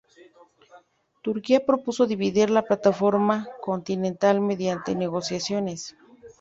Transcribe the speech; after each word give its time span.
Turquía 1.21 1.63
propuso 1.63 2.07
dividir 2.07 2.49
la 2.49 2.63
plataforma 2.63 3.47
continental 3.61 4.41
mediante 4.41 4.95
negociaciones. 4.95 5.95